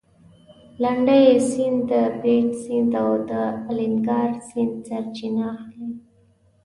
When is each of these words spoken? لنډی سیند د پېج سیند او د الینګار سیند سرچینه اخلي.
لنډی 0.81 1.25
سیند 1.49 1.79
د 1.89 1.91
پېج 2.21 2.47
سیند 2.63 2.91
او 3.03 3.11
د 3.29 3.31
الینګار 3.69 4.29
سیند 4.49 4.73
سرچینه 4.87 5.43
اخلي. 5.53 5.89